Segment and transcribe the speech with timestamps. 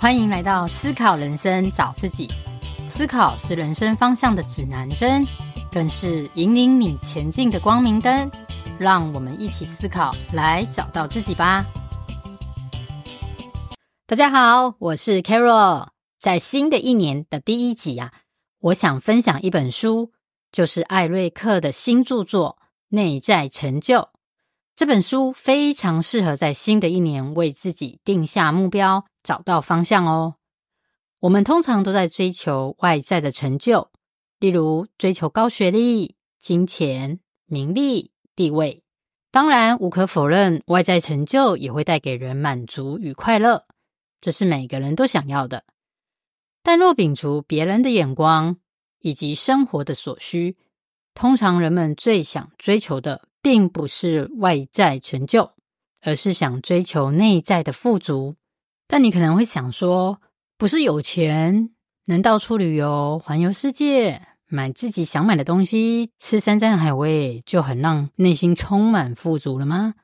[0.00, 2.28] 欢迎来到思考人生，找自己。
[2.86, 5.26] 思考是人生方向的指南针，
[5.72, 8.30] 更是引领你前进的光明灯。
[8.78, 11.66] 让我们一起思考，来找到自己吧。
[14.06, 15.88] 大家好，我是 Carol。
[16.20, 18.12] 在新的一年的第一集啊，
[18.60, 20.12] 我想分享一本书，
[20.52, 22.56] 就是艾瑞克的新著作
[22.88, 23.98] 《内在成就》。
[24.78, 30.36] 这本书非常适合在新的一年为自己定下目标，找到方向哦。
[31.18, 33.90] 我们通常都在追求外在的成就，
[34.38, 38.84] 例如追求高学历、金钱、名利、地位。
[39.32, 43.66] 当然，无可否认，外在成就也会带给人满足与快乐，
[44.20, 45.64] 这是每个人都想要的。
[46.62, 48.58] 但若摒除别人的眼光
[49.00, 50.56] 以及生活的所需，
[51.14, 55.52] 通常人们最想追求的，并不是外在成就，
[56.02, 58.36] 而是想追求内在的富足。
[58.86, 60.20] 但你可能会想说，
[60.58, 61.70] 不是有钱
[62.04, 69.94] 能到处旅游、环游世界、买自己想买的东西、吃山珍海味，就很让内心充满富足了吗？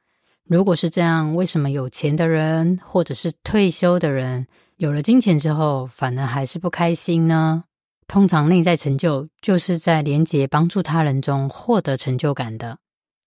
[0.48, 4.46] 如果是这样，为什么有钱的人或者是退休的人，
[4.78, 7.64] 有了金钱之后，反而还是不开心呢？
[8.08, 12.78] 通常内在成就就是在连结帮助他人中获得成就感的。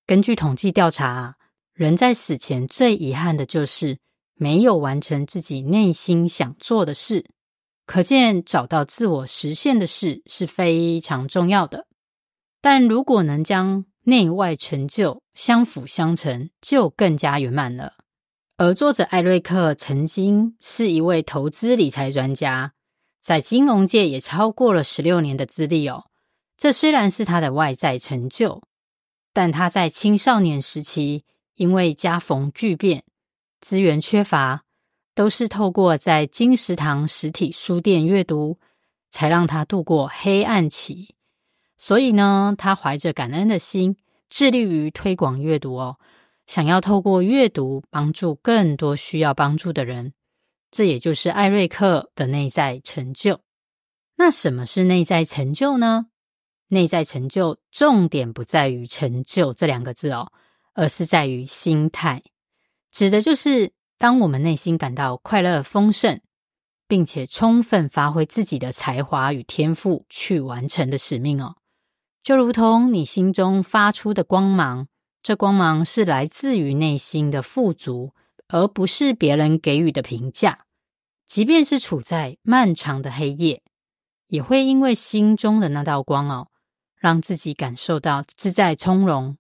[0.08, 1.36] 根据统计调查，
[1.74, 4.00] 人在死前最遗憾的就是
[4.36, 7.26] 没有完成自己内心想做的事。
[7.86, 11.88] 可见，找到自我实现的事是非常重要的。
[12.62, 17.96] 但如果能将内外成就相辅相成，就更加圆满了。
[18.56, 22.72] 而作者艾瑞克曾经是一位投资理财专家，
[23.22, 26.06] 在金融界也超过了十六年的资历哦。
[26.56, 28.64] 这虽然是他的外在成就。
[29.38, 31.24] 但他在青少年时期，
[31.58, 33.04] 因为家逢巨变，
[33.62, 34.64] 资源缺乏，
[35.14, 38.58] 都是透过在金石堂实体书店阅读，
[39.12, 41.14] 才让他度过黑暗期。
[41.78, 46.00] 所以呢，他怀着感恩的心，致力于推广阅读哦，
[46.48, 50.14] 想要透过阅读帮助更多需要帮助的人。
[50.72, 53.42] 这也就是艾瑞克的内在成就。
[54.16, 56.08] 那什么是内在成就呢？
[56.70, 60.32] 内在成就重点不在于“成就”这两个字哦，
[60.74, 62.24] 而是在于心态，
[62.92, 66.20] 指的就是当我们内心感到快乐丰盛，
[66.88, 71.56] 并且充分发挥自己的才华与天赋去完成的使命哦。
[72.22, 74.88] 就如同你心中发出的光芒，
[75.24, 78.14] 这光芒是来自于内心的富足，
[78.50, 80.66] 而不是别人给予的评价。
[81.26, 83.64] 即便是处在漫长的黑夜，
[84.28, 86.50] 也会因为心中的那道光哦。
[87.00, 89.38] 让自己感受到自在从容，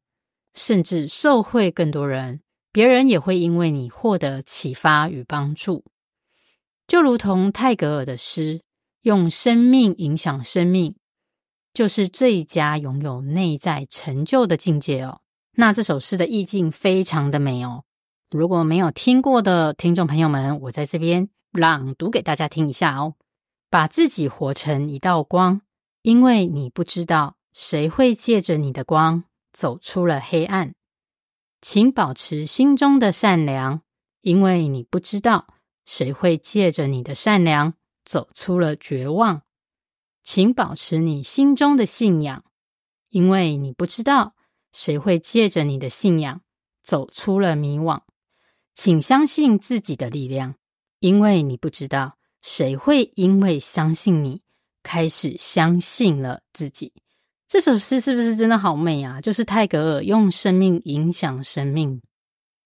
[0.53, 2.41] 甚至受惠更多人，
[2.71, 5.83] 别人也会因为你获得启发与帮助。
[6.87, 8.61] 就如同泰戈尔的诗
[9.01, 10.95] “用生命影响生命”，
[11.73, 15.21] 就是最佳拥有内在成就的境界哦。
[15.55, 17.83] 那这首诗的意境非常的美哦。
[18.29, 23.15] 如果没有听过的听众朋友们，我在这边朗读给大家听一下哦。
[23.69, 25.61] 把自己活成一道光，
[26.01, 27.36] 因为你不知道。
[27.59, 30.75] 谁会借着你的光走出了黑暗？
[31.59, 33.81] 请保持心中的善良，
[34.21, 37.73] 因为你不知道谁会借着你的善良
[38.05, 39.41] 走出了绝望。
[40.21, 42.45] 请保持你心中的信仰，
[43.09, 44.35] 因为你不知道
[44.71, 46.41] 谁会借着你的信仰
[46.83, 48.03] 走出了迷惘。
[48.75, 50.53] 请相信自己的力量，
[50.99, 54.43] 因为你不知道谁会因为相信你
[54.83, 56.93] 开始相信了自己。
[57.47, 59.21] 这首诗是不是真的好美啊？
[59.21, 62.01] 就是泰戈尔用生命影响生命，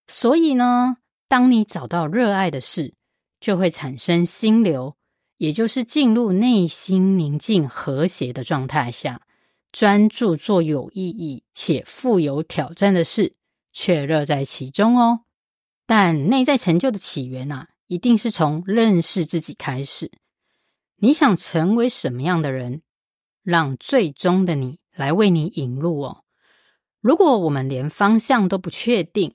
[0.08, 0.96] 所以呢，
[1.28, 2.94] 当你找到热爱的事，
[3.40, 4.96] 就会产生心流，
[5.36, 9.22] 也就是进入内心宁静和谐的状态下，
[9.70, 13.36] 专注做有意义且富有挑战的事，
[13.72, 15.20] 却乐在其中哦。
[15.86, 20.10] 但内在成就的起源啊，一定是从认识自己开始。
[20.96, 22.82] 你想成为什么样的人？
[23.42, 26.24] 让最终的你来为你引路哦。
[27.00, 29.34] 如果我们连方向都不确定，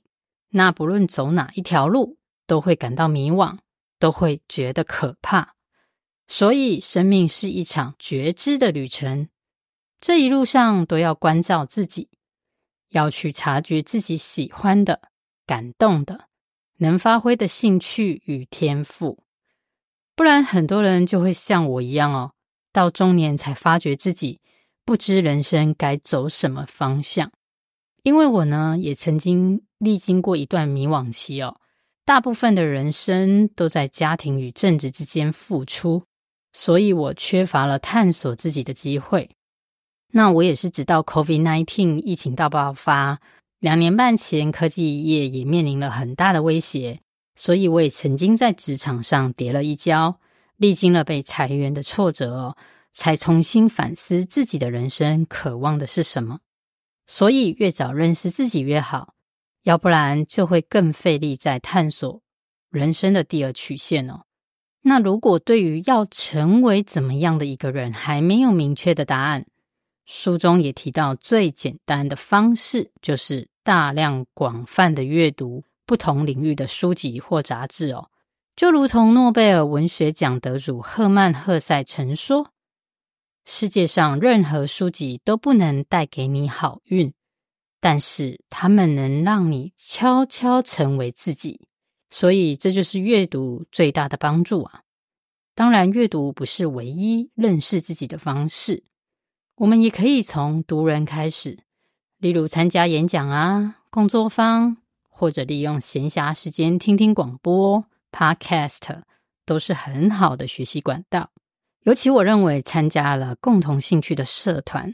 [0.49, 3.57] 那不论走哪一条路，都会感到迷惘，
[3.99, 5.55] 都会觉得可怕。
[6.27, 9.29] 所以，生命是一场觉知的旅程。
[9.99, 12.09] 这一路上都要关照自己，
[12.89, 15.01] 要去察觉自己喜欢的、
[15.45, 16.27] 感动的、
[16.77, 19.23] 能发挥的兴趣与天赋。
[20.15, 22.33] 不然，很多人就会像我一样哦。
[22.71, 24.39] 到中年才发觉自己
[24.85, 27.31] 不知人生该走什么方向，
[28.03, 31.59] 因为我呢也曾经历经过一段迷惘期哦。
[32.05, 36.03] 大部分的人生都在家庭与政治之间付出，
[36.53, 39.29] 所以我缺乏了探索自己的机会。
[40.13, 43.19] 那我也是直到 COVID-19 疫情大爆发，
[43.59, 47.01] 两年半前科技业也面临了很大的威胁，
[47.35, 50.17] 所以我也曾经在职场上跌了一跤，
[50.57, 52.57] 历经了被裁员的挫折哦，
[52.93, 56.39] 才重新反思自己的人生渴望的是什么。
[57.05, 59.13] 所以越早认识自己越好。
[59.63, 62.21] 要不然就会更费力在探索
[62.69, 64.21] 人生的第二曲线哦。
[64.81, 69.45] 那如果对于要成为怎么样的一个人还没有明确的答案，
[70.05, 78.09] 书中也提到最简单的方式就是大量广泛的阅读不同领域的书籍或杂志哦。
[78.57, 82.53] 就如同诺贝尔文学奖得主赫曼·赫塞曾说
[83.45, 87.13] ：“世界上任何书籍都不能带给你好运。”
[87.79, 91.67] 但是他们能让你悄悄成为自己，
[92.09, 94.81] 所以这就是阅读最大的帮助啊！
[95.53, 98.83] 当然，阅读不是唯一认识自己的方式，
[99.57, 101.59] 我们也可以从读人开始，
[102.17, 104.77] 例如参加演讲啊、工作坊，
[105.07, 107.85] 或者利用闲暇时间听听广播、
[108.17, 109.03] Podcast，
[109.45, 111.29] 都是很好的学习管道。
[111.83, 114.91] 尤其我认为，参加了共同兴趣的社团。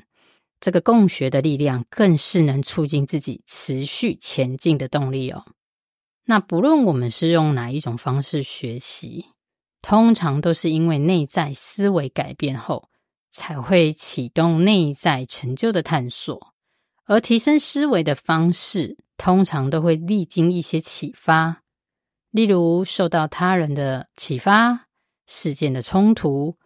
[0.60, 5.46] 这个共学的力量，更是能促进自己持续前进的动力哦。
[6.26, 9.28] 那不论我们是用哪一种方式学习，
[9.82, 12.90] 通常都是因为内在思维改变后，
[13.32, 16.54] 才会启动内在成就的探索。
[17.06, 21.63] 而提升思维的方式，通常都会历经一些启发，
[22.34, 24.88] 例如受到他人的启发、
[25.26, 26.58] 事件的冲突、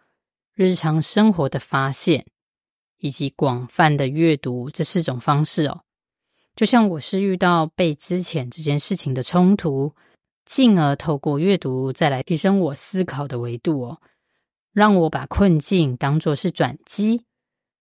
[0.54, 2.26] 日常生活的发现。
[3.00, 5.82] 以及广泛的阅读这四种方式哦，
[6.56, 9.94] 就像我是遇到被资遣这件事情的冲突，
[10.44, 14.00] 进而透过阅读再来提升我思考的维度哦，
[14.72, 17.24] 让我把困境当作是转机，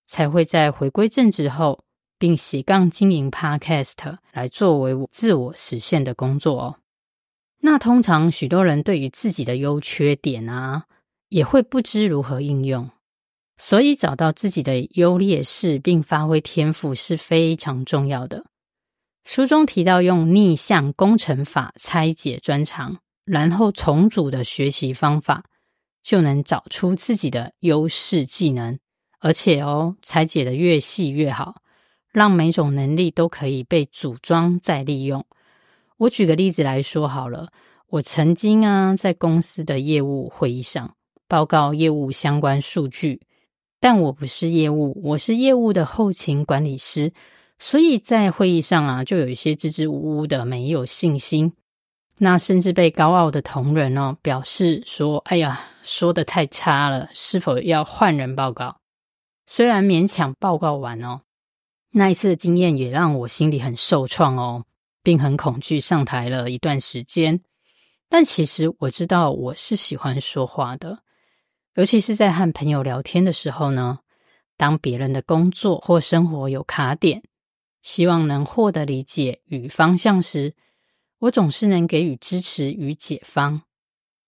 [0.05, 1.83] 才会在回归正职后，
[2.19, 6.75] 并斜杠经营 Podcast 来作为我自我实现的工作哦。
[7.59, 10.85] 那通常许多人对于自己的优缺点啊，
[11.29, 12.89] 也会不知如何应用。
[13.57, 18.45] 所以，找到自己的优劣势并发挥天赋是非常重要的。
[19.25, 25.43] 书中提到用逆向工程法拆解专长，然后重组的学习方法，
[26.03, 28.77] 就能找出自己的优势技能。
[29.19, 31.63] 而且哦，拆解的越细越好，
[32.13, 35.25] 让每种能力都可以被组装再利用。
[35.97, 37.49] 我举个例子来说好了，
[37.87, 40.95] 我曾经啊，在公司的业务会议上
[41.27, 43.19] 报告业务相关数据。
[43.79, 47.11] 但我不是业务，我是业务的后勤管理师，
[47.57, 51.51] 所以在会议上啊，就有一些支支吾吾的，没有信心。
[52.19, 58.77] 那甚至被高傲的同仁哦表示说：“哎呀，说得太差了，是否要换人报告？”
[59.45, 61.21] 虽然勉强报告完哦，
[61.91, 64.63] 那一次的经验也让我心里很受创哦，
[65.07, 67.39] 并很恐惧上台了一段时间。
[68.09, 70.99] 但其实我知道我是喜欢说话的。
[71.75, 73.99] 尤其是在和朋友聊天的时候呢，
[74.57, 77.23] 当别人的工作或生活有卡点，
[77.83, 80.53] 希望能获得理解与方向时，
[81.19, 83.61] 我总是能给予支持与解方。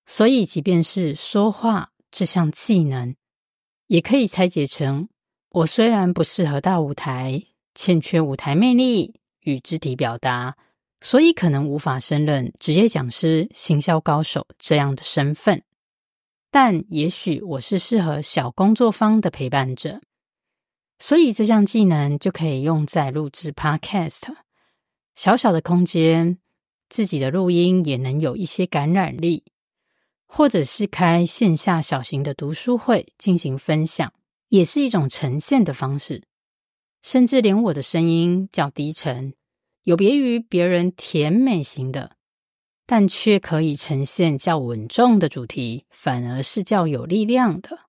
[0.05, 3.17] 所以，即便是说话这项技能，
[3.87, 5.09] 也可以拆解成：
[5.49, 7.43] 我虽然不适合大舞台，
[7.75, 10.55] 欠缺舞台魅力与肢体表达，
[11.01, 15.63] 所以可能无法胜任职业讲师、行销高手这样的身份。
[16.51, 20.01] 但也许我是适合小工作坊的陪伴者，
[20.97, 24.33] 所以这项技能就可以用在录制 Podcast。
[25.15, 26.39] 小小的空间，
[26.89, 29.43] 自己的录音也能有一些感染力，
[30.25, 34.11] 或者是开线下小型的读书会进行分享，
[34.47, 36.23] 也是一种呈现的方式。
[37.01, 39.33] 甚至连我的声音较低沉，
[39.83, 42.17] 有别于别人甜美型的。
[42.85, 47.81] 但却可以呈现较稳重的主题，反而是较有力量的。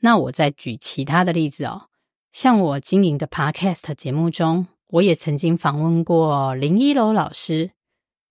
[0.00, 1.88] 那我再举其他的例子哦，
[2.30, 7.70] 像我经营的 Podcast 节目中，我也曾经访问过林一楼老师。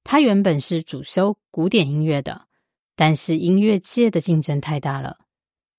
[0.03, 2.44] 他原本是主修古典音乐的，
[2.96, 5.17] 但是音乐界的竞争太大了，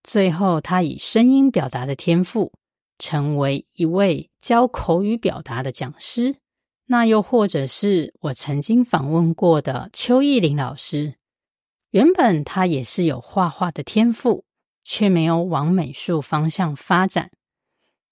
[0.03, 2.53] 最后他以声音表达的天赋，
[2.99, 6.35] 成为一位教口语表达的讲师。
[6.91, 11.17] 那又或者是我曾经访问过的邱毅林老师，
[11.91, 14.47] 原本他也是有画画的天赋，
[14.83, 17.31] 却没有往美术方向发展，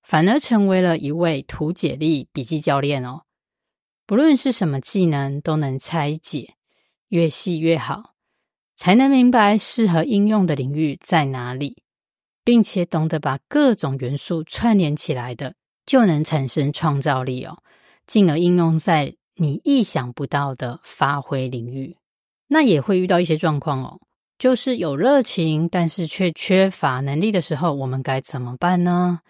[0.03, 3.23] 反而成为了一位图解力笔记教练哦。
[4.05, 6.57] 不论是什么技能，都能拆解，
[7.09, 8.15] 越细越好，
[8.77, 11.83] 才能明白适合应用的领域在哪里，
[12.45, 15.55] 并且懂得把各种元素串联起来的，
[15.87, 17.63] 就能产生创造力哦，
[18.07, 21.97] 进而应用在你意想不到的发挥领域。
[22.49, 24.01] 那也会遇到一些状况哦，
[24.39, 29.21] 就是有热情，但是却缺乏能力的时候，我们该怎么办呢？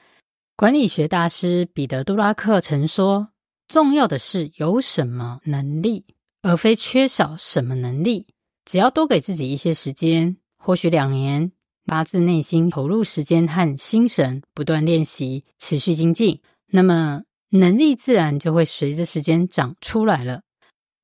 [0.55, 3.29] 管理学大师彼得·杜拉克曾说
[3.69, 6.05] ：“重要的是有什么能力，
[6.43, 8.27] 而非缺少什么能力。
[8.65, 11.53] 只要多给自己一些时间，或许两年，
[11.87, 17.23] 发自内心投入时间和心神，不断练习，持续精进，那么
[17.59, 20.43] 能力自然就会随着时间长出来了。”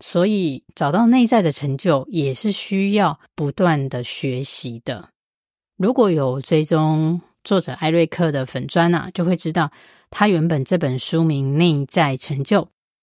[0.05, 5.09] 所以，找到内在的成就也是需要不断的学习的。
[5.77, 9.71] 如果有追踪作者艾瑞克的粉砖啊，就会知道
[10.11, 12.63] 他原本这本书名《内在成就》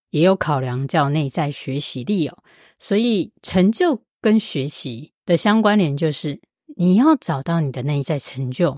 [0.10, 2.38] 也有考量叫内在学习力哦。
[2.79, 6.41] 所以，成就跟学习的相关联就是，
[6.75, 8.77] 你要找到你的内在成就，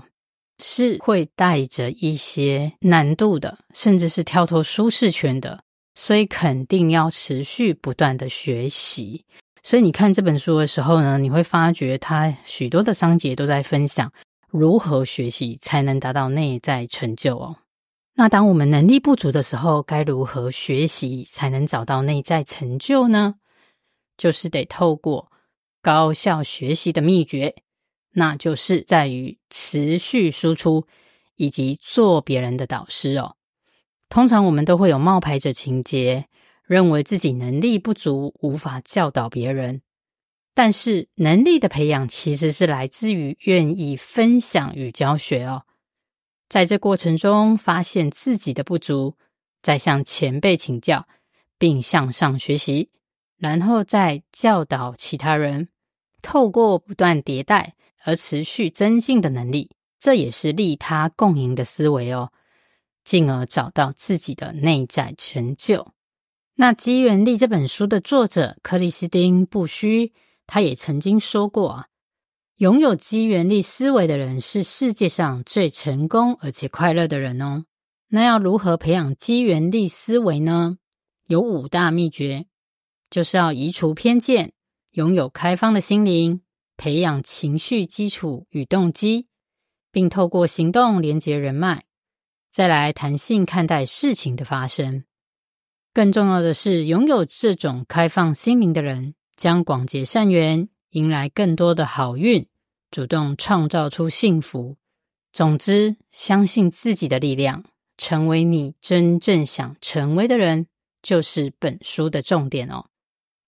[0.58, 5.62] 是会带着一些难度的，甚至是跳脱舒适圈的。
[5.94, 9.24] 所以肯定要持续不断的学习。
[9.62, 14.10] 所以你看这本书的时候呢，你会发觉它许多的章节都在分享
[14.48, 17.56] 如何学习才能达到内在成就哦。
[18.14, 23.34] 那当我们能力不足的时候，该如何学习才能找到内在成就呢？
[24.16, 25.30] 就是得透过
[25.82, 27.54] 高效学习的秘诀，
[28.12, 30.86] 那就是在于持续输出
[31.36, 33.36] 以及做别人的导师哦。
[34.08, 36.28] 通常我们都会有冒牌者情节，
[36.64, 39.82] 认为自己能力不足，无法教导别人。
[40.54, 45.64] 但是能力的培养其实是来自于愿意分享与教学哦。
[46.50, 49.16] 在这过程中，发现自己的不足，
[49.62, 51.08] 再向前辈请教，
[51.56, 52.90] 并向上学习，
[53.38, 55.70] 然后再教导其他人。
[56.20, 57.74] 透过不断迭代
[58.04, 62.32] 而持续增进的能力，这也是利他共赢的思维哦。
[63.04, 65.92] 进而找到自己的内在成就。
[66.54, 70.12] 那《机缘力》这本书的作者克里斯汀·布须，
[70.46, 71.86] 他也曾经说过啊，
[72.58, 77.64] 拥有机缘力思维的人是世界上最成功而且快乐的人哦。
[78.08, 80.78] 那要如何培养机缘力思维呢？
[81.26, 82.46] 有五大秘诀，
[83.10, 84.52] 就是要移除偏见，
[84.92, 86.42] 拥有开放的心灵，
[86.82, 89.28] 培养情绪基础与动机，
[89.92, 91.84] 并透过行动连接人脉。
[92.50, 95.04] 再来弹性看待事情的发生，
[95.94, 102.48] 更重要的是，拥有这种开放心灵的人，将广结善缘，迎来更多的好运，
[102.90, 104.76] 主动创造出幸福。
[105.32, 107.62] 总之，相信自己的力量，
[107.96, 110.66] 成为你真正想成为的人，
[111.00, 112.86] 就是本书的重点哦。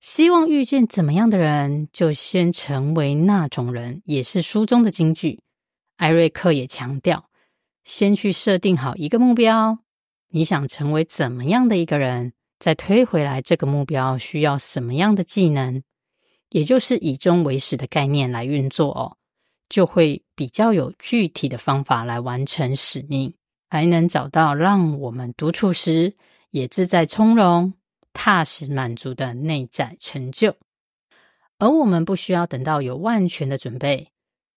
[0.04, 5.40] 希望遇见怎么样的人，就先成为那种人，也是书中的金句。
[5.96, 7.30] 艾瑞克也强调。
[7.84, 9.78] 先去设定好一个目标，
[10.28, 12.34] 你想成为怎么样的一个人？
[12.58, 15.82] 再推回来这个目标需要什么样的技能？
[16.50, 19.16] 也就是以终为始的概念来运作哦，
[19.70, 23.32] 就会比较有具体的方法来完成使命，
[23.70, 26.14] 还能找到让我们独处时
[26.50, 27.72] 也自在从容、
[28.14, 30.56] 踏实满足的内在成就。
[31.58, 34.10] 而我们不需要等到有万全的准备，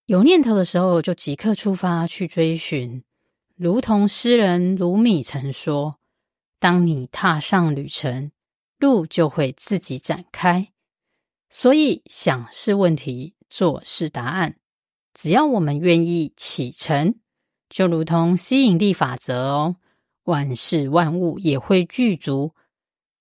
[0.05, 3.03] 有念头的时候就即刻出发去追寻。
[3.55, 5.97] 如同诗人鲁米曾说
[6.59, 8.31] ：“当你踏上旅程，
[8.79, 10.69] 路就会自己展开。”
[11.49, 14.57] 所以，想是问题，做是答案。
[15.13, 17.15] 只要我们愿意启程，
[17.69, 19.77] 就如同吸引力法则哦，
[20.25, 22.53] 万事万物也会具足。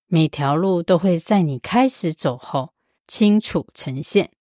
[0.07, 2.73] 每条路都会在你开始走后
[3.07, 4.31] 清楚呈现，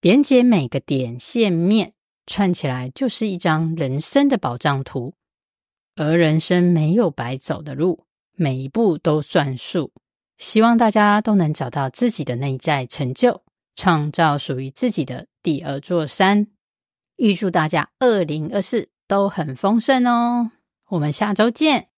[0.00, 1.94] 连接每个点线面，
[2.26, 5.14] 串起来就是一张人生的宝藏图。
[5.96, 9.92] 而人生没有白走的路，每一步都算数。
[10.38, 13.42] 希望大家都能找到自己的内在成就，
[13.76, 16.46] 创造属于自己的第二座山。
[17.16, 20.50] 预祝大家二零二四都很丰盛哦！
[20.88, 21.91] 我们下周见。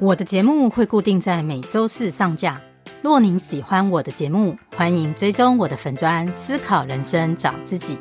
[0.00, 2.60] 我的节目会固定在每周四上架。
[3.02, 7.98] 若您喜欢我的节目，欢迎追踪我的粉专“思考人生找自己”，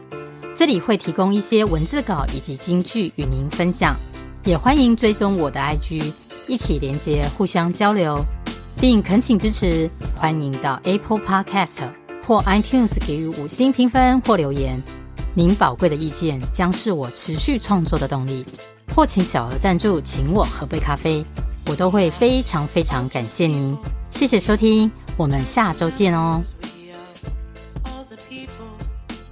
[0.56, 3.96] 这里会提供一些文字稿以及金句与您分享。
[4.46, 6.14] 也欢迎追踪我的 IG，
[6.48, 8.24] 一起连接，互相交流，
[8.80, 9.90] 并恳请支持。
[10.16, 11.80] 欢迎到 Apple Podcast
[12.24, 14.80] 或 iTunes 给予五星评分或留言，
[15.34, 18.46] 您宝贵的意见将是我持续创作的动力。
[18.94, 21.24] 或请小额赞助，请我喝杯咖啡，
[21.70, 23.78] 我都会非常非常感谢您。
[24.04, 26.42] 谢谢收听，我们下周见哦。